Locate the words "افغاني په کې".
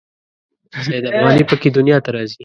1.09-1.69